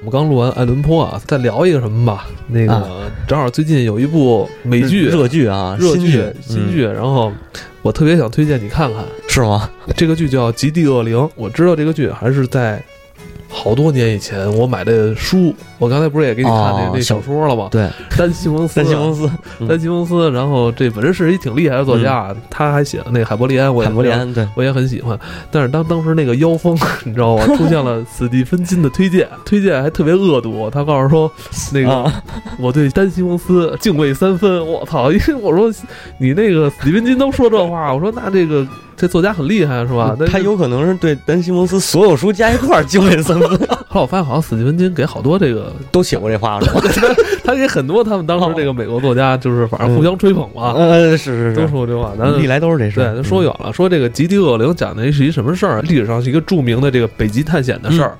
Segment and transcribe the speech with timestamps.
[0.00, 2.26] 我们刚录完爱伦坡啊，再聊一个什么吧？
[2.48, 7.32] 那个、啊正好最近有一部美剧热剧啊，热剧新剧新剧，嗯然后
[7.82, 9.04] 我特别想推荐你看看。
[9.28, 9.68] 是吗？
[9.96, 12.82] 这个剧叫《极地恶灵》，我知道这个剧还是在
[13.58, 15.54] 好多年以前我买的书。
[15.78, 17.68] 我刚才不是也给你看那、哦那小说了吗？
[17.70, 20.28] 对，丹西蒙斯，三星公司，嗯丹西蒙斯。
[20.32, 25.16] 然后这本身是一挺厉害的作家，他还写了那个海伯利安，我也海伯利安对，我也很喜欢，
[25.52, 27.44] 但是当当时那个妖风， 你知道吗？
[27.56, 30.68] 出现了史蒂芬金的推荐，推荐还特别恶毒。
[30.68, 31.30] 他告诉说，
[31.72, 32.22] 那个、啊
[32.58, 34.66] 我对丹西蒙斯敬畏三分。
[34.66, 35.12] 我操！
[35.12, 35.72] 因为我说
[36.18, 38.66] 你那个史蒂芬金都说这话，我说那这个
[38.98, 40.16] 这作家很厉害是吧？
[40.26, 43.48] 他有可能是对丹西蒙斯所有书加一块儿敬畏三分，
[43.88, 46.66] 后来我发现好像史蒂芬金给好多这个， 都写过这话了？
[47.44, 52.12] 他给很多他们当时这个美国作家就是反正互相吹捧嘛，嗯，是是都是，说这话。
[52.18, 53.16] 咱历来都是这事对，儿。
[53.16, 55.80] 他说远了，说这个极地恶灵讲的是一什么事儿？
[55.82, 58.12] 历史上是一个著名的这个北极探险的事儿，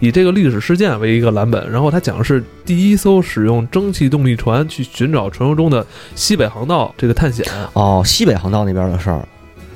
[0.00, 7.46] 以这个历史事件为一个蓝本，然后他讲的是第一艘使用蒸汽动力船去寻找传说中的西北航道这个探险。
[7.72, 9.26] 哦，西北航道那边的事儿，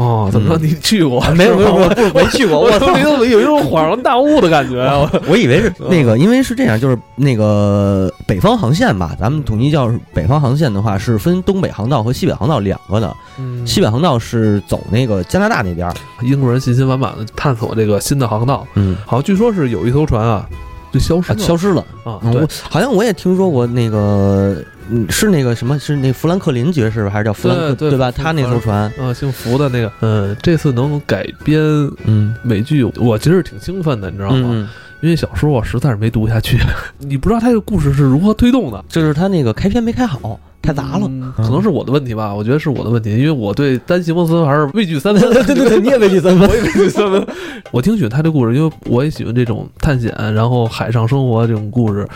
[0.00, 0.56] 哦，怎么着？
[0.56, 1.20] 嗯你去过？
[1.32, 1.76] 没有没有
[2.14, 2.86] 没去过，我我操！
[2.86, 4.96] 怎么有一种恍然大悟的感觉啊！
[5.12, 13.14] 我我以为是那个，因为是这样，就是那个北方航线吧，咱们统一叫北方航线的话，是分东北航道和西北航道两个的。
[13.38, 20.48] 嗯西北航道是走那个加拿大那边儿，英国人信心满满的探索这个新的航道，嗯，好像据说是有一艘船啊
[20.90, 21.84] 就消失消失了。
[22.04, 24.64] 啊，我，好像我也听说过那个，嗯，
[25.08, 28.10] 是那个什么，是那富兰克林爵士还是叫富兰克对对吧？
[28.10, 31.60] 他那艘船，嗯，姓福的那个，嗯，这次能改编
[32.04, 34.48] 嗯，美剧，我其实挺兴奋的，你知道吗？
[34.50, 34.68] 嗯，
[35.00, 36.58] 因为小说我实在是没读下去，
[36.98, 41.06] 你不知道他这个故事是如何推动的，就是他那个开篇没开好，太杂了。
[41.08, 45.32] 嗯可能是我的问题吧，我觉得是我的问题，因为我对丹西蒙斯还是畏惧三分。
[45.46, 46.54] 对对对，你也畏惧三分 我。
[46.54, 47.26] 也畏惧三分。
[47.70, 52.06] 我挺喜欢他这故事，因为我也喜欢这种探险，然后海上生活这种故事。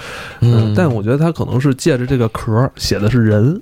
[0.41, 3.61] 嗯，但我觉得他可能是借着这个壳写的是人。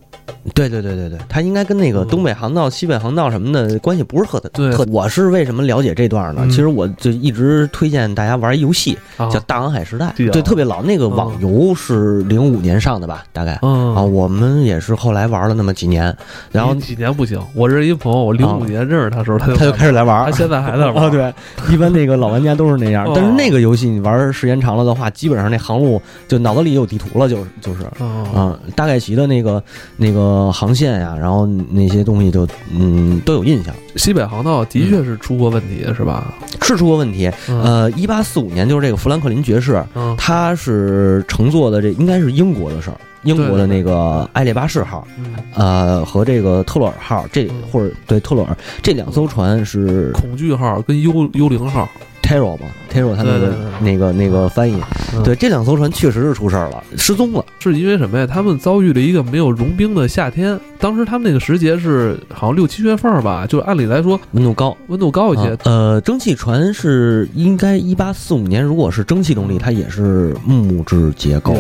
[0.55, 4.87] 对对对对对，他应该跟那个嗯东北航道、西北航道什么的关系不是特对特。
[4.91, 6.43] 我是为什么了解这段呢？
[6.45, 10.83] 嗯其实我就一直推荐大家玩一游戏，啊叫《大航海时代》，对啊对，特别老。
[10.83, 13.59] 那个网游是零五年上的吧，大概。
[13.63, 16.15] 嗯啊，我们也是后来玩了那么几年，
[16.51, 20.37] 然后几年不行，我认识一朋友，我零五啊年认识他的时候，他就他就开始来玩他。
[20.37, 21.05] 现在还在玩。
[21.05, 21.33] 啊，， 对，
[21.71, 23.13] 一般那个老玩家都是那样 哦。
[23.15, 27.81] 但是那个游戏你玩时间长了的话，基本上那航路就脑子里有地图了，就是就是。
[27.99, 29.63] 哦，啊，大概齐的那个
[29.97, 36.33] 那个航线呀，然后那些东西就嗯都有印象，西北航道的确是出过问题，是吧？
[36.63, 37.31] 是出过问题。
[37.49, 47.63] 嗯呃，一八四五年就是这个富兰克林爵士，嗯他是乘坐的这应该是英国的事儿，英国的那个埃列巴士号，嗯，呃和这个特洛尔号，这嗯。
[47.71, 51.89] 或者对特洛尔这两艘船是恐惧号跟幽幽灵号
[52.23, 54.79] ，Taro 嘛，Taro 他那个那个那个翻译，
[55.15, 57.45] 嗯对这两艘船确实是出事儿了，失踪了。
[57.59, 58.27] 是因为什么呀？
[58.27, 60.59] 他们遭遇了一个没有融冰的夏天。
[60.79, 65.59] 当时他们那个时节是好像六七月份儿吧，就按理来说温度高，温度高一些啊。
[65.65, 71.55] 呃，蒸汽船是应该一八四五年，如果是蒸汽动力，它也是木质结构，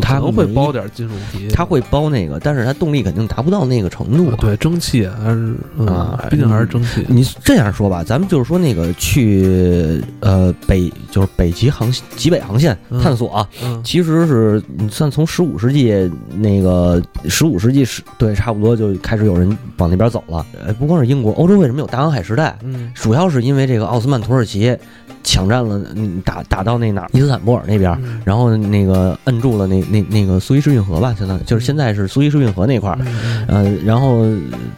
[0.00, 4.36] 它会包点金属皮，它会包那个，但是它动力肯定达不到那个程度啊。
[4.40, 7.04] 对蒸汽还是嗯啊，毕竟还是蒸汽。
[7.08, 20.44] 你这样说吧，咱们就是说那个去呃北就是北极航极北航线嗯探索啊，嗯其实是你算从十五世纪那个十五世纪是对，差不多就开始有人往那边走了。
[20.66, 22.56] 呃，不光是英国，欧洲为什么有大航海时代？
[22.62, 24.76] 嗯主要是因为这个奥斯曼土耳其
[25.24, 34.24] 抢占了，嗯，打打到那哪儿伊斯坦布尔那边，嗯然后那个摁住了那那那个苏伊士运河吧，相当于就是现在是苏伊士运河那块儿，嗯嗯呃，然后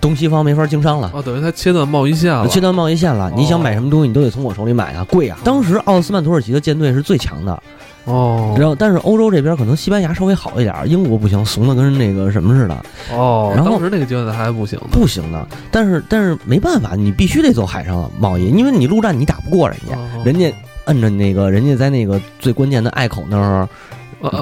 [0.01, 1.11] 东西方没法经商了。
[1.15, 2.47] 哦，等于它切断贸易线了。
[2.49, 5.39] 切断贸易线了，你想买什么东西，你都得从我手里买啊，贵啊！
[5.43, 7.63] 当时奥斯曼土耳其的舰队是最强的，
[8.05, 14.79] 哦然后但是欧洲这边可能西班牙稍微好一点，英国不行，怂的跟那个什么似的，哦，然后当时那个阶段还不行。
[14.91, 15.47] 不行的。
[15.71, 20.53] 但是但是没办法，你必须得走海上贸易，因为你陆战你打不过人家，哦人家
[20.87, 23.69] 摁着那个，人家在那个最关键的隘口那儿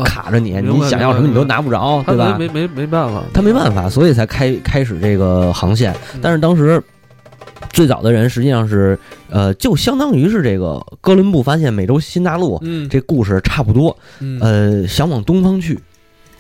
[0.05, 2.37] 卡着你，你想要什么你都拿不着，对吧？
[2.39, 5.93] 没没没没办法，他没办法，所以才开开始这个航线。
[6.15, 6.83] 嗯但是当时
[7.73, 8.99] 最早的人实际上是，
[9.33, 15.79] 呃，就相当于是这个哥伦布发现美洲新大陆嗯这故事差不多，嗯呃，想往东方去。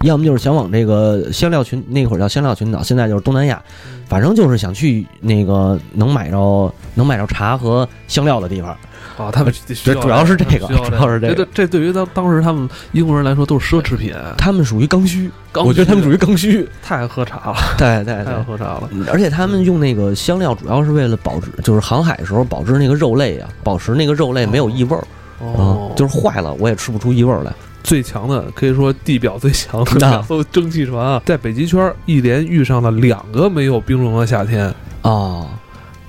[0.02, 8.76] 要么就是想往这个香料群，那会儿叫香料群岛，现在就是东南亚，嗯反正就是想去那个能买着能买着茶和香料的地方。
[9.16, 9.52] 啊，他们
[10.00, 16.68] 主要是这个 主要是这个这这对于当当时他们英国人来说都是奢侈品，他们属于刚需，刚我觉得他们属于刚需。
[16.82, 18.88] 太爱喝茶了， 对对 太爱对，喝茶了。
[19.10, 25.00] 而且他们用那个香料主要是为了保质，就是航海的时候保质那个肉类啊，保持那个肉类没有异味儿
[25.40, 27.52] 啊、哦，就是坏了我也吃不出异味儿来。
[27.82, 34.72] 最强的，可以说地表最强的 那两艘蒸汽船啊，在北极圈一连遇上了两个没有冰融的夏天。
[35.02, 35.46] 哦，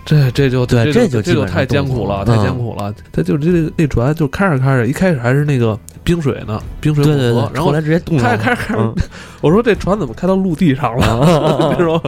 [0.06, 2.94] 这这就对这这就这就太艰苦了，太艰苦了。
[3.12, 8.24] 它就是这那船就开着开着，一开始还是那个冰水呢，冰水混合然后后来直接冻了。
[8.24, 8.94] 开着开着
[9.42, 11.76] 我说这船怎么开到陆地上了？
[11.78, 12.02] 这种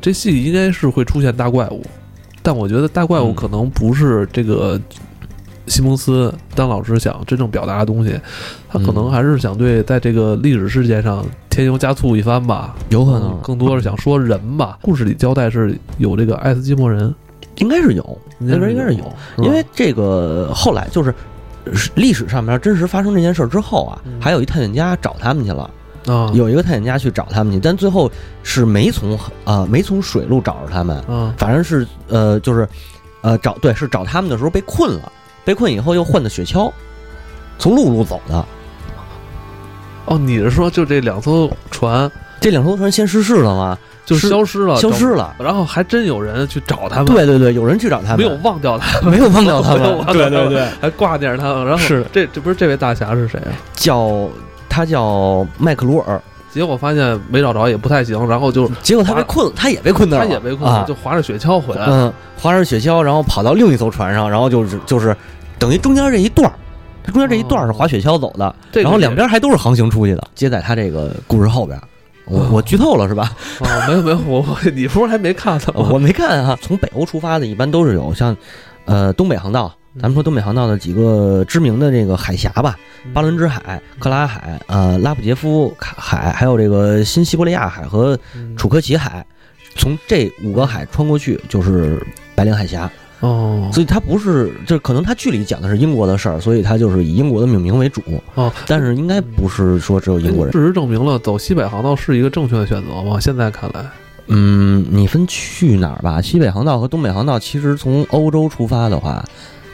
[0.00, 1.82] 这戏应该是会出现大怪物，
[2.42, 4.80] 但我觉得大怪物嗯可能不是这个
[5.66, 8.18] 西蒙斯当老师想真正表达的东西，
[8.68, 12.74] 他可能嗯还是想对在这个历史事件上添油加醋一番吧。
[12.90, 14.78] 有可能嗯更多是想说人吧。
[14.80, 17.14] 故事里交代是有这个爱斯基摩人，
[17.56, 21.14] 应该是有，那边应该是有，因为这个后来就是
[21.72, 25.70] 是历史上面真实发生这件事儿之后啊，嗯还有一探险家找他们去了，
[26.06, 28.08] 啊有一个探险家去找他们去，但最后
[28.44, 32.68] 是没从呃没从水路找着他们，啊反正是呃就是
[33.22, 35.12] 呃找对是找他们的时候被困了，
[35.46, 36.72] 被困以后又换的雪橇，
[37.56, 38.44] 从陆路走的。
[40.06, 42.10] 哦，你是说就这两艘船
[42.40, 43.78] 这两艘船先失事了吗？
[44.04, 45.34] 就消失了，消失了。
[45.38, 51.64] 然后还真有人去找他们，对对对，有人去找他们，没有忘掉他们，没有忘掉他们对对对，还挂念着他们。
[51.64, 53.54] 然后是这这不是这位大侠是谁啊？
[53.74, 54.28] 叫
[54.68, 56.20] 他叫麦克鲁尔，
[56.56, 61.84] 结果发现没找着，也不太行，然后就结果他被困了，他也被困那儿了，他也被困了，啊就划着雪橇回来。
[61.86, 62.10] 嗯，
[62.40, 65.14] 划着雪橇，然后跑到另一艘船上，然后就是就是
[65.58, 66.54] 等于中间这一段儿，
[67.04, 70.28] 它中间这一段儿是滑雪橇走的，这个然后两边还都是航行出去的。
[70.34, 71.78] 接在他这个故事后边，
[72.24, 73.30] 我哦我剧透了是吧？
[73.60, 75.86] 哦，没有没有，我我你不是还没看呢吗？
[75.92, 76.58] 我没看啊。
[76.62, 78.34] 从北欧出发的，一般都是有像
[78.86, 79.70] 呃东北航道。
[80.00, 82.76] 咱们说东北航道的几个知名的这个海峡吧，
[83.14, 89.24] 巴伦支海、克拉海、呃拉普杰夫海，还有这个新西伯利亚海和嗯楚科奇海，
[89.76, 92.04] 从这五个海穿过去就是
[92.34, 92.90] 白令海峡。
[93.20, 98.02] 哦所以它不是，就是可能它剧里讲的是英国的事儿，所以它就是以英国的命名为主。
[98.34, 100.52] 哦，但是应该不是说只有英国人。
[100.52, 103.18] 事实证明了走西北航道是一个正确的选择吗？
[103.18, 103.86] 现在看来，
[104.26, 106.20] 嗯，你分去哪儿吧？
[106.20, 109.24] 西北航道和东北航道其实从欧洲出发的话，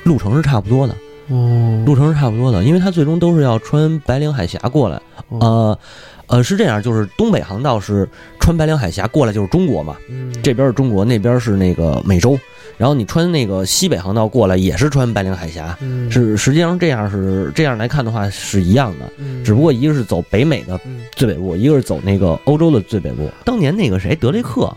[0.05, 0.95] 路程是差不多的，
[1.29, 5.01] 哦，路程是差不多的，因为它最终都是要穿白令海峡过来。
[5.29, 5.39] 哦。
[5.41, 5.79] 呃，
[6.27, 8.09] 呃，是这样，就是东北航道是
[8.41, 10.33] 穿白令海峡过来就是中国嘛，嗯。
[10.43, 12.39] 这边是中国，那边是那个美洲。
[12.79, 16.11] 然后你穿那个西北航道过来也是穿白令海峡，嗯。
[16.11, 19.45] 是实际上这样是这样来看的话是一样的，嗯。
[19.45, 21.03] 只不过一个是走北美的嗯。
[21.13, 23.31] 最北部，一个是走那个欧洲的最北部。
[23.45, 24.77] 当年那个谁德雷克，嗯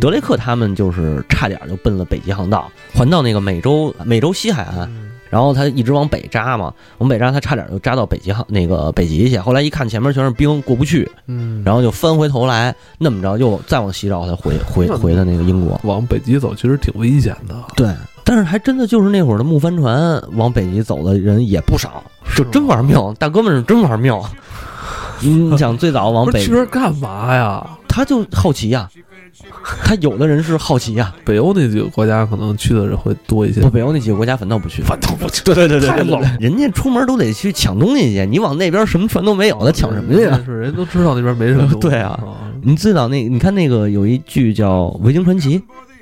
[0.00, 9.36] 德雷克他们就是差点就奔了北极航道，环到那个美洲美洲西海岸，嗯然后他一直往北扎嘛，往北扎，他差点就扎到北极航那个北极去。
[9.36, 15.78] 后来一看前面全是冰，过不去，嗯，然后就翻回头来，那么着又再往西绕，才回回回的那个英国。
[15.82, 17.92] 往北极走其实挺危险的，对，
[18.22, 22.04] 但是还真的就是那会儿的木帆船往北极走的人也不少，
[22.36, 24.16] 就真玩命，大哥们是真玩命。
[25.20, 27.66] 你想最早往北不是去，这儿干嘛呀？
[27.88, 28.88] 他就好奇呀、
[29.84, 36.36] 他有的人是好奇呀、北欧那几个国家可能去的人会多一些不，，北欧那几个国家反倒不去，反倒不去，对对对太冷了。
[36.40, 40.40] 人家出门都得去抢东西去，你往那边什么船都没有，他抢什么去啊？
[40.44, 41.74] 是人都知道那边没什么。
[41.80, 42.18] 对啊
[42.62, 45.58] 你最早那，你看那个有一剧叫《维京传奇》，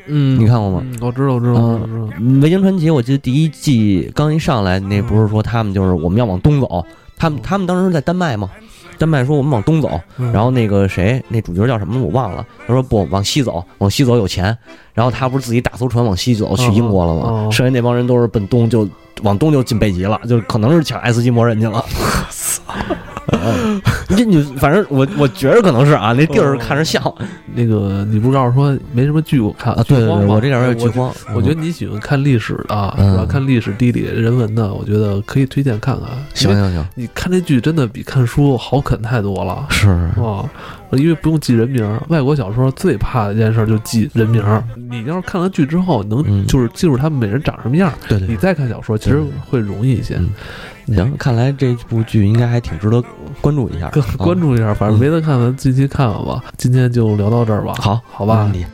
[0.06, 0.82] 嗯，你看过吗？
[0.82, 2.18] 嗯我知道，我知道，嗯我知道。
[2.42, 6.84] 《维京传奇》，我记得第一季刚一上来，那不是说他们就是我们要往东走，
[7.16, 8.48] 他们他们当时在丹麦嘛，
[8.98, 10.32] 丹麦说我们往东走，嗯。
[10.32, 14.56] 然后那个谁，那主角叫什么我忘了，他说不往西走，往西走有钱，
[14.92, 17.50] 然后他不是自己打艘船往西走去英国了吗？
[17.50, 18.88] 剩下那帮人都是奔东就
[19.22, 21.84] 往东就进北极了，就可能是抢爱斯基摩人去了。
[23.32, 27.02] 嗯这你反正我我觉着可能是啊，那地儿看着像
[27.54, 31.12] 那个你不是告诉说没什么剧我看啊，对对对，我这点儿有剧荒。
[31.34, 33.26] 我觉得你喜欢看历史的，嗯是吧？
[33.28, 36.08] 看历史、地理、人文的，我觉得可以推荐看看。
[36.34, 39.66] 行行行，你看这剧真的比看书好啃太多了。
[39.70, 39.88] 是
[40.18, 40.44] 哇，
[40.96, 44.62] 因为不用记人名儿，外国小说最怕的一件事就记人名儿。
[44.76, 50.16] 你要是看了剧之后，能嗯就是记住他们每人长什么样儿，对对你再看小说其实会容易一些。
[50.16, 50.30] 嗯
[50.86, 53.02] 行，看来这部剧应该还挺值得
[53.40, 56.44] 关注一下，关注一下，反正没得看，咱近期看看吧。
[56.58, 57.72] 今天就聊到这儿吧。
[57.78, 58.66] 好，好吧你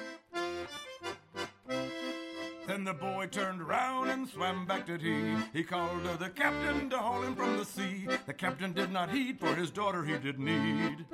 [2.67, 5.37] Then the boy turned around and swam back to tea.
[5.55, 8.09] He called to the captain to haul him from the sea.
[8.27, 11.05] The captain did not heed, for his daughter he did need.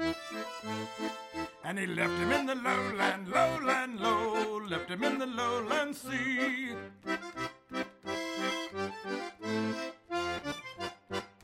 [1.77, 4.63] And he left him in the lowland, lowland, low.
[4.67, 6.71] Left him in the lowland sea.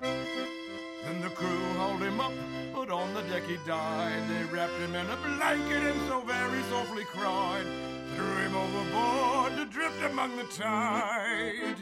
[0.00, 2.32] Then the crew hauled him up,
[2.74, 4.22] but on the deck he died.
[4.30, 7.66] They wrapped him in a blanket and so very softly cried.
[8.16, 11.76] Threw him overboard to drift among the tide.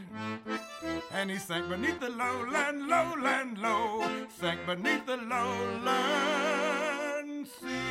[1.13, 6.41] and he sank beneath the lowland, lowland, low, sank beneath the lowland
[7.47, 7.90] sea.